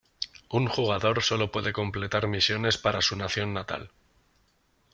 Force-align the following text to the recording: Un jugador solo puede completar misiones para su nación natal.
Un 0.49 0.65
jugador 0.67 1.21
solo 1.21 1.51
puede 1.51 1.73
completar 1.73 2.27
misiones 2.27 2.79
para 2.79 3.03
su 3.03 3.15
nación 3.15 3.53
natal. 3.53 3.91